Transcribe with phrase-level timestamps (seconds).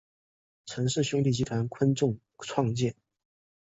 [0.65, 2.95] 陈氏兄弟集团昆仲创建。